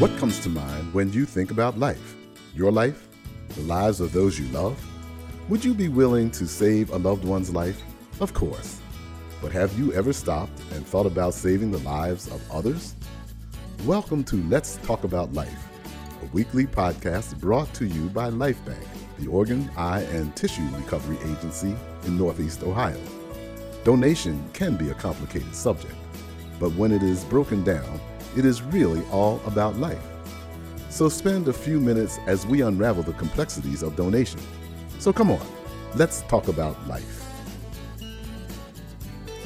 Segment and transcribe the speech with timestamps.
[0.00, 2.16] What comes to mind when you think about life?
[2.54, 3.06] Your life?
[3.50, 4.82] The lives of those you love?
[5.50, 7.78] Would you be willing to save a loved one's life?
[8.18, 8.80] Of course.
[9.42, 12.94] But have you ever stopped and thought about saving the lives of others?
[13.84, 15.68] Welcome to Let's Talk About Life,
[16.22, 18.86] a weekly podcast brought to you by Lifebanc,
[19.18, 21.76] the organ, eye, and tissue recovery agency
[22.06, 22.98] in Northeast Ohio.
[23.84, 25.94] Donation can be a complicated subject,
[26.58, 28.00] but when it is broken down,
[28.36, 30.02] it is really all about life.
[30.88, 34.40] So spend a few minutes as we unravel the complexities of donation.
[34.98, 35.46] So come on,
[35.94, 37.26] let's talk about life.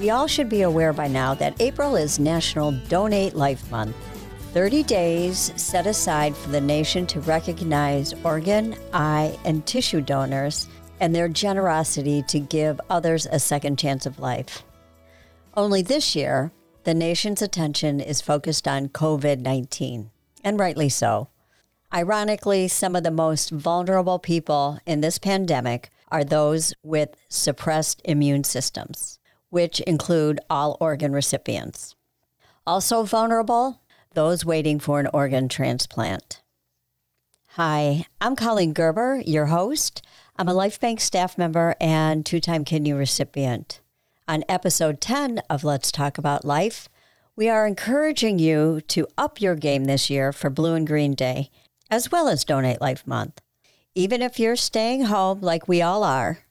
[0.00, 3.96] We all should be aware by now that April is National Donate Life Month.
[4.52, 10.68] 30 days set aside for the nation to recognize organ, eye, and tissue donors
[11.00, 14.64] and their generosity to give others a second chance of life.
[15.54, 16.52] Only this year,
[16.84, 20.10] the nation's attention is focused on COVID 19,
[20.42, 21.28] and rightly so.
[21.92, 28.44] Ironically, some of the most vulnerable people in this pandemic are those with suppressed immune
[28.44, 31.96] systems, which include all organ recipients.
[32.66, 33.80] Also vulnerable,
[34.14, 36.42] those waiting for an organ transplant.
[37.54, 40.02] Hi, I'm Colleen Gerber, your host.
[40.36, 43.80] I'm a Lifebanc staff member and two time kidney recipient.
[44.30, 46.88] On episode 10 of Let's Talk About Life,
[47.34, 51.50] we are encouraging you to up your game this year for Blue and Green Day,
[51.90, 53.40] as well as Donate Life Month.
[53.96, 56.44] Even if you're staying home like we all are,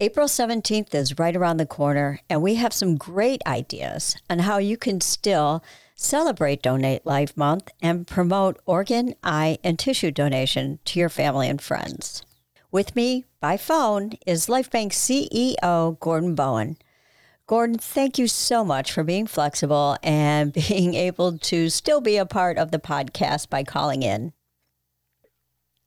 [0.00, 4.56] April 17th is right around the corner, and we have some great ideas on how
[4.56, 5.62] you can still
[5.94, 11.60] celebrate Donate Life Month and promote organ, eye, and tissue donation to your family and
[11.60, 12.24] friends.
[12.70, 16.78] With me by phone is Lifebanc CEO Gordon Bowen.
[17.46, 22.26] Gordon, thank you so much for being flexible and being able to still be a
[22.26, 24.32] part of the podcast by calling in.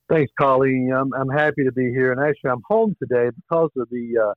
[0.10, 0.92] Thanks, Colleen.
[0.96, 2.12] I'm, I'm happy to be here.
[2.12, 4.34] And actually, I'm home today because of the uh,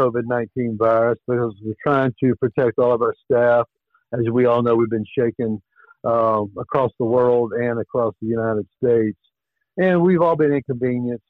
[0.00, 3.66] COVID 19 virus, because we're trying to protect all of our staff.
[4.12, 5.60] As we all know, we've been shaken
[6.06, 9.18] uh, across the world and across the United States.
[9.76, 11.24] And we've all been inconvenienced.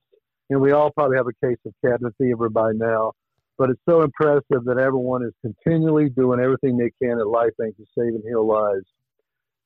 [0.50, 3.12] And we all probably have a case of cabin fever by now.
[3.60, 7.84] But it's so impressive that everyone is continually doing everything they can at Lifebanc to
[7.94, 8.86] save and heal lives.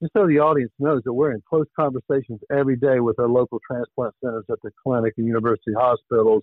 [0.02, 3.60] Just so the audience knows that we're in close conversations every day with our local
[3.64, 6.42] transplant centers at the clinic and university hospitals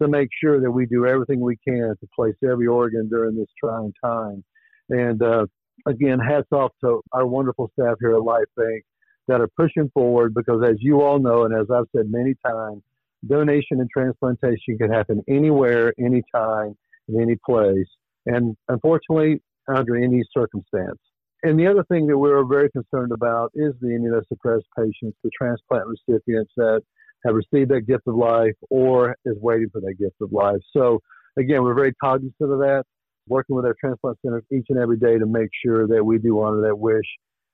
[0.00, 3.48] to make sure that we do everything we can to place every organ during this
[3.58, 4.44] trying time.
[4.88, 5.46] And uh,
[5.88, 8.82] again, hats off to our wonderful staff here at Lifebanc
[9.26, 12.84] that are pushing forward because, as you all know, and as I've said many times,
[13.26, 16.76] donation and transplantation can happen anywhere, anytime,
[17.08, 17.88] in any place,
[18.26, 20.98] and unfortunately, under any circumstance.
[21.44, 25.86] And the other thing that we're very concerned about is the immunosuppressed patients, the transplant
[25.86, 26.82] recipients that
[27.24, 30.60] have received that gift of life or is waiting for that gift of life.
[30.76, 31.00] So,
[31.36, 32.84] again, we're very cognizant of that,
[33.28, 36.40] working with our transplant centers each and every day to make sure that we do
[36.40, 37.06] honor that wish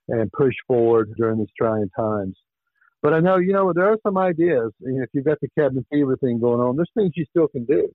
[0.08, 2.36] and push forward during these trying times.
[3.02, 4.72] But I know, you know, there are some ideas.
[4.80, 7.88] if you've got the cabin fever thing going on, there's things you still can do.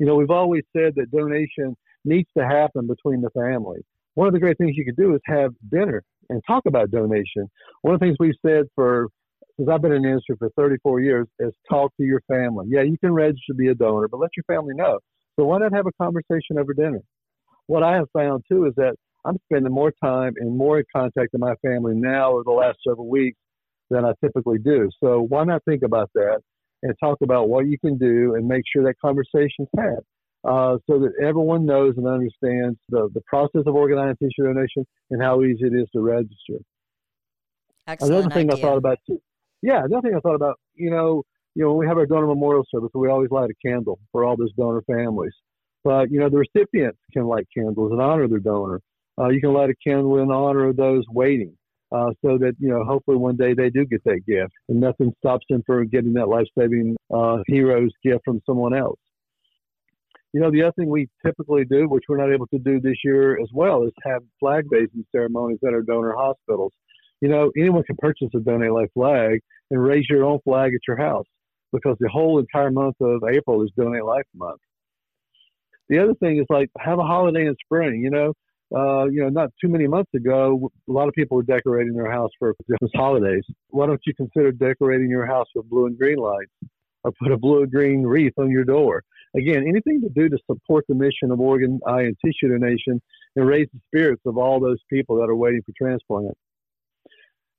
[0.00, 3.80] You know, we've always said that donation needs to happen between the family.
[4.14, 7.50] One of the great things you could do is have dinner and talk about donation.
[7.82, 9.08] One of the things we've said for
[9.58, 12.66] since I've been in the industry for 34 years is talk to your family.
[12.70, 15.00] Yeah, you can register to be a donor, but let your family know.
[15.38, 17.00] So why not have a conversation over dinner?
[17.66, 18.94] What I have found too is that
[19.26, 22.78] I'm spending more time and more in contact with my family now over the last
[22.88, 23.38] several weeks
[23.90, 24.88] than I typically do.
[25.04, 26.40] So why not think about that?
[26.82, 29.98] And talk about what you can do and make sure that conversation's had
[30.44, 35.22] uh, so that everyone knows and understands the, the process of organizing tissue donation and
[35.22, 36.58] how easy it is to register.
[37.86, 38.64] Excellent another thing idea.
[38.64, 39.20] I thought about too.
[39.62, 41.22] Yeah, another thing I thought about, you know,
[41.54, 44.24] you know, when we have our donor memorial service, we always light a candle for
[44.24, 45.32] all those donor families.
[45.82, 48.80] But, you know, the recipients can light candles in honor of their donor.
[49.18, 51.56] Uh, you can light a candle in honor of those waiting
[51.92, 54.52] uh, so that you know hopefully one day they do get that gift.
[54.68, 58.98] And nothing stops them from getting that life-saving uh, hero's gift from someone else.
[60.32, 62.96] You know the other thing we typically do which we're not able to do this
[63.04, 66.72] year as well is have flag raising ceremonies at our donor hospitals.
[67.20, 69.40] You know anyone can purchase a donate life flag
[69.70, 71.26] and raise your own flag at your house
[71.72, 74.60] because the whole entire month of april is donate life month.
[75.88, 78.32] The other thing is like have a holiday in spring you know
[78.74, 82.10] uh, you know, not too many months ago, a lot of people were decorating their
[82.10, 83.42] house for Christmas holidays.
[83.68, 86.52] Why don't you consider decorating your house with blue and green lights
[87.02, 89.02] or put a blue and green wreath on your door?
[89.36, 93.00] Again, anything to do to support the mission of organ, eye, and tissue donation
[93.36, 96.36] and raise the spirits of all those people that are waiting for transplant.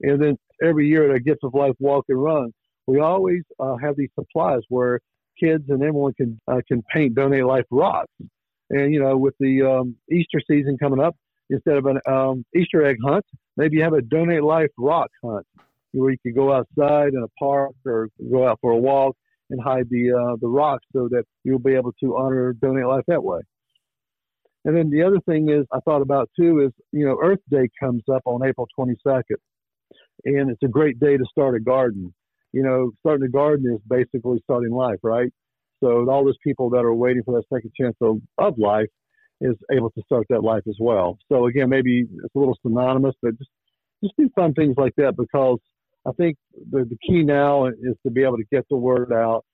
[0.02, 2.52] And then every year at our Gifts of Life Walk and Run,
[2.88, 5.00] we always uh, have these supplies where
[5.40, 8.12] kids and everyone can uh, can paint Donate Life rocks.
[8.72, 11.16] And you know, with the um, Easter season coming up,
[11.50, 13.26] instead of an um, Easter egg hunt,
[13.58, 15.46] maybe you have a Donate Life rock hunt
[15.92, 19.18] where you could go outside in a park or go out for a walk
[19.50, 23.04] and hide the uh, the rocks so that you'll be able to honor Donate Life
[23.10, 23.42] that way.
[24.64, 27.68] And then the other thing is I thought about too is you know Earth Day
[27.78, 29.24] comes up on April 22nd,
[30.24, 32.14] and it's a great day to start a garden.
[32.54, 35.32] You know, starting a garden is basically starting life, right?
[35.82, 38.88] So all those people that are waiting for that second chance of, of life
[39.42, 41.18] is able to start that life as well.
[41.32, 43.50] So again, maybe it's a little synonymous, but just
[44.04, 45.60] just do fun things like that because
[46.08, 46.38] I think
[46.72, 49.46] the, the key now is to be able to get the word out.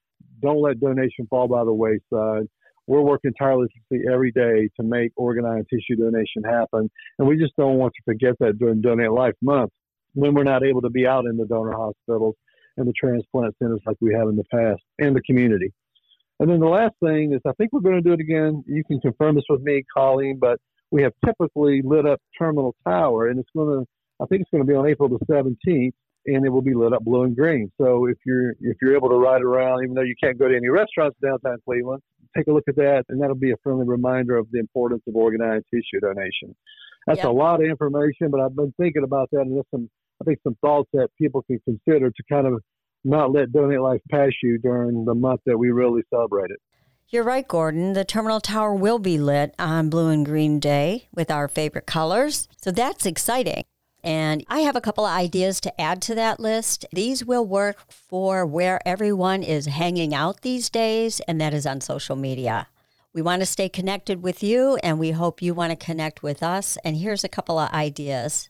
[0.41, 2.47] Don't let donation fall by the wayside.
[2.87, 6.89] We're working tirelessly every day to make organ and tissue donation happen,
[7.19, 9.71] and we just don't want to forget that during Donate Life Month
[10.13, 12.35] when we're not able to be out in the donor hospitals
[12.77, 15.73] and the transplant centers like we have in the past and the community.
[16.39, 18.63] And then the last thing is I think we're going to do it again.
[18.67, 20.59] You can confirm this with me, Colleen, but
[20.91, 23.85] we have typically lit up Terminal Tower, and it's going to,
[24.23, 25.91] I think it's going to be on April the 17th,
[26.27, 27.71] and it will be lit up blue and green.
[27.79, 30.55] So if you're if you're able to ride around, even though you can't go to
[30.55, 32.01] any restaurants downtown Cleveland,
[32.35, 35.15] take a look at that, and that'll be a friendly reminder of the importance of
[35.15, 35.41] organ
[35.73, 36.55] tissue donation.
[37.07, 37.27] That's yep.
[37.27, 39.89] a lot of information, but I've been thinking about that, and there's some
[40.21, 42.61] I think some thoughts that people can consider to kind of
[43.07, 46.59] not let Donate Life pass you during the month that we really celebrate it.
[47.09, 47.93] You're right, Gordon.
[47.93, 52.49] The terminal tower will be lit on Blue and Green Day with our favorite colors.
[52.61, 53.63] So that's exciting.
[54.03, 56.85] And I have a couple of ideas to add to that list.
[56.91, 61.81] These will work for where everyone is hanging out these days, and that is on
[61.81, 62.67] social media.
[63.13, 66.43] We want to stay connected with you, and we hope you want to connect with
[66.43, 66.77] us.
[66.83, 68.49] And here's a couple of ideas.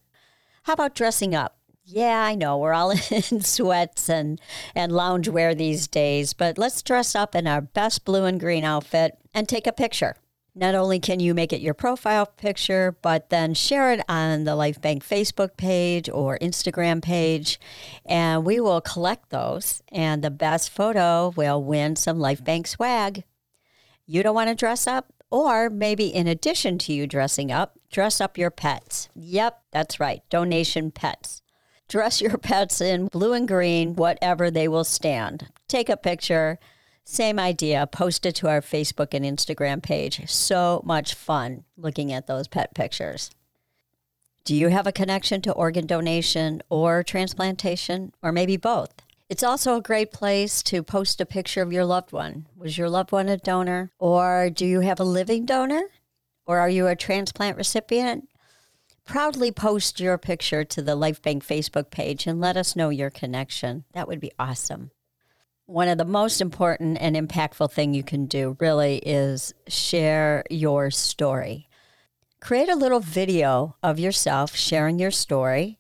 [0.64, 1.57] How about dressing up?
[1.90, 2.58] Yeah, I know.
[2.58, 4.42] We're all in sweats and,
[4.76, 9.18] and loungewear these days, but let's dress up in our best blue and green outfit
[9.34, 10.18] and take a picture.
[10.54, 14.52] Not only can you make it your profile picture, but then share it on the
[14.52, 17.58] Lifebanc Facebook page or Instagram page,
[18.06, 19.82] and we will collect those.
[19.90, 23.24] And the best photo will win some Lifebanc swag.
[24.06, 25.14] You don't want to dress up?
[25.30, 29.10] Or maybe in addition to you dressing up, dress up your pets.
[29.16, 31.44] Yep, that's right, donation pets.
[31.88, 35.48] Dress your pets in blue and green, whatever they will stand.
[35.68, 36.60] Take a picture.
[37.04, 37.88] Same idea.
[37.88, 40.30] Post it to our Facebook and Instagram page.
[40.30, 43.32] So much fun looking at those pet pictures.
[44.44, 48.94] Do you have a connection to organ donation or transplantation, or maybe both?
[49.30, 52.46] It's also a great place to post a picture of your loved one.
[52.56, 53.92] Was your loved one a donor?
[54.00, 55.84] Or do you have a living donor?
[56.46, 58.30] Or are you a transplant recipient?
[59.08, 63.86] Proudly post your picture to the Lifebanc Facebook page and let us know your connection.
[63.94, 64.92] That would be awesome.
[65.66, 70.92] One of the most important and impactful thing you can do really is share your
[70.92, 71.70] story.
[72.42, 75.80] Create a little video of yourself sharing your story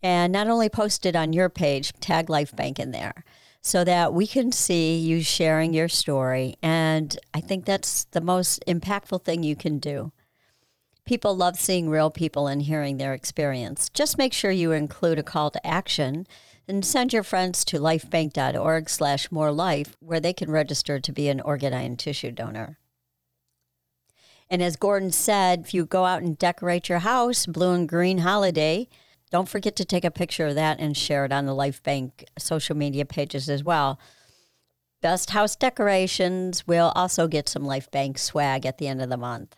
[0.00, 3.24] and not only post it on your page, tag Lifebanc in there
[3.60, 6.54] so that we can see you sharing your story.
[6.62, 10.12] And I think that's the most impactful thing you can do.
[11.04, 13.88] People love seeing real people and hearing their experience.
[13.88, 16.26] Just make sure you include a call to action
[16.68, 21.28] and send your friends to lifebanc.org slash more life where they can register to be
[21.28, 22.78] an organ and tissue donor.
[24.48, 28.18] And as Gordon said, if you go out and decorate your house, blue and green
[28.18, 28.88] holiday,
[29.30, 32.76] don't forget to take a picture of that and share it on the Lifebanc social
[32.76, 33.98] media pages as well.
[35.00, 39.56] Best house decorations will also get some Lifebanc swag at the end of the month.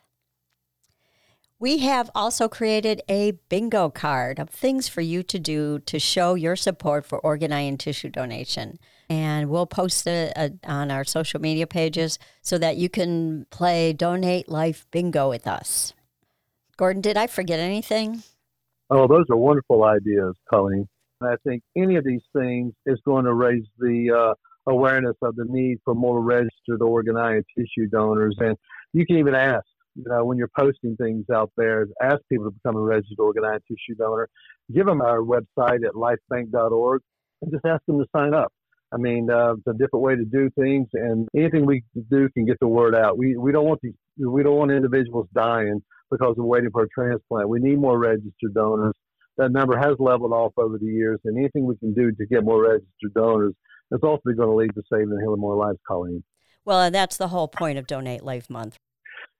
[1.64, 6.34] We have also created a bingo card of things for you to do to show
[6.34, 8.78] your support for organ and tissue donation.
[9.08, 13.94] And we'll post it uh, on our social media pages so that you can play
[13.94, 15.94] Donate Life Bingo with us.
[16.76, 18.22] Gordon, did I forget anything?
[18.90, 20.86] Oh, those are wonderful ideas, Colleen.
[21.22, 25.46] I think any of these things is going to raise the uh, awareness of the
[25.48, 28.36] need for more registered organ and tissue donors.
[28.38, 28.54] And
[28.92, 29.64] you can even ask
[29.94, 33.44] you know, when you're posting things out there, ask people to become a registered organ
[33.44, 34.28] and tissue donor.
[34.74, 37.02] Give them our website at lifebanc.org
[37.42, 38.52] and just ask them to sign up.
[38.92, 42.46] I mean, uh, it's a different way to do things, and anything we do can
[42.46, 43.18] get the word out.
[43.18, 46.88] We we don't want these we don't want individuals dying because of waiting for a
[46.88, 47.48] transplant.
[47.48, 48.94] We need more registered donors.
[49.36, 52.44] That number has leveled off over the years, and anything we can do to get
[52.44, 53.54] more registered donors
[53.90, 56.22] is ultimately going to lead to saving and healing more lives, Colleen.
[56.64, 58.78] Well, and that's the whole point of Donate Life Month.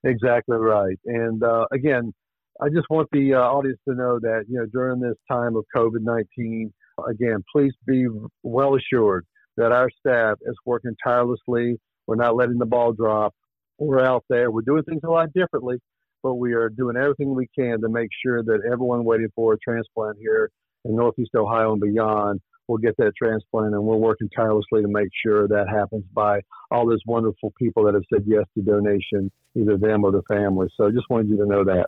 [0.03, 0.97] Exactly right.
[1.05, 2.13] And uh, again,
[2.61, 5.65] I just want the uh, audience to know that, you know, during this time of
[5.75, 6.71] COVID 19,
[7.09, 8.07] again, please be
[8.43, 9.25] well assured
[9.57, 11.77] that our staff is working tirelessly.
[12.07, 13.33] We're not letting the ball drop.
[13.77, 14.51] We're out there.
[14.51, 15.77] We're doing things a lot differently,
[16.23, 19.57] but we are doing everything we can to make sure that everyone waiting for a
[19.59, 20.49] transplant here
[20.85, 23.73] in Northeast Ohio and beyond will get that transplant.
[23.73, 26.41] And we're working tirelessly to make sure that happens by
[26.71, 30.67] all those wonderful people that have said yes to donation, either them or their family.
[30.75, 31.87] So I just wanted you to know that.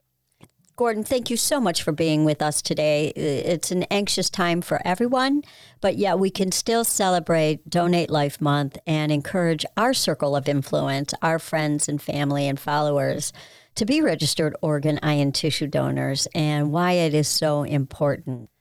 [0.78, 3.08] Gordon, thank you so much for being with us today.
[3.08, 5.42] It's an anxious time for everyone,
[5.82, 11.16] but yet we can still celebrate Donate Life Month and encourage our circle of influence,
[11.24, 13.34] our friends and family and followers,
[13.74, 18.52] to be registered organ, eye, and tissue donors and why it is so important.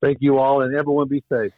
[0.00, 1.52] Thank you all, and everyone be safe.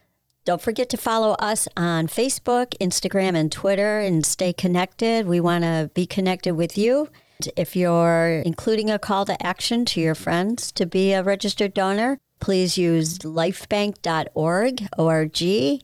[0.45, 5.25] Don't forget to follow us on Facebook, Instagram, and Twitter and stay connected.
[5.25, 7.07] We want to be connected with you.
[7.55, 12.19] If you're including a call to action to your friends to be a registered donor,
[12.41, 15.81] please use lifebanc.org, O-R-G.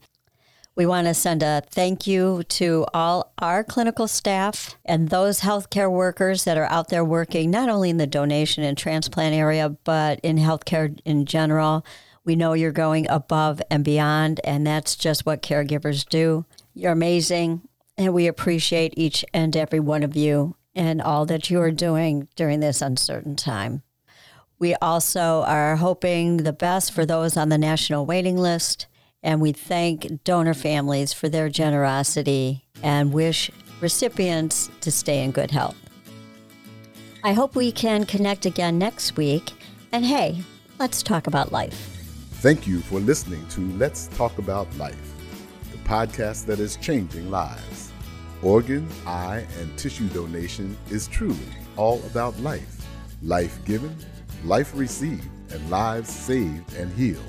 [0.75, 5.91] We want to send a thank you to all our clinical staff and those healthcare
[5.91, 10.19] workers that are out there working not only in the donation and transplant area, but
[10.21, 11.85] in healthcare in general.
[12.29, 16.45] We know you're going above and beyond, and that's just what caregivers do.
[16.75, 17.67] You're amazing,
[17.97, 22.27] and we appreciate each and every one of you and all that you are doing
[22.35, 23.81] during this uncertain time.
[24.59, 28.85] We also are hoping the best for those on the national waiting list,
[29.23, 33.49] and we thank donor families for their generosity and wish
[33.81, 35.77] recipients to stay in good health.
[37.23, 39.51] I hope we can connect again next week.
[39.91, 40.43] And hey,
[40.77, 41.95] let's talk about life.
[42.41, 45.13] Thank you for listening to Let's Talk About Life,
[45.73, 47.91] the podcast that is changing lives.
[48.41, 51.37] Organ, eye, and tissue donation is truly
[51.75, 52.87] all about life.
[53.21, 53.93] Life given,
[54.45, 57.19] life received, and lives saved and healed.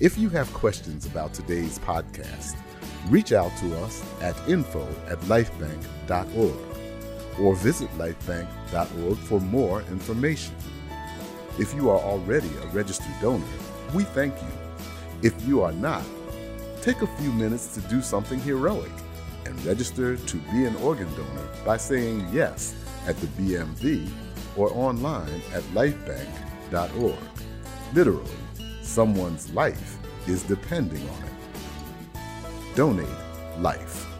[0.00, 2.56] If you have questions about today's podcast,
[3.10, 6.58] reach out to us at info at lifebanc.org
[7.38, 10.56] or visit lifebanc.org for more information.
[11.56, 13.46] If you are already a registered donor,
[13.92, 14.48] we thank you.
[15.22, 16.04] If you are not,
[16.82, 18.90] take a few minutes to do something heroic
[19.46, 22.74] and register to be an organ donor by saying yes
[23.06, 24.10] at the BMV
[24.56, 27.14] or online at lifebanc.org.
[27.92, 28.30] Literally,
[28.82, 32.76] someone's life is depending on it.
[32.76, 33.06] Donate
[33.58, 34.13] life.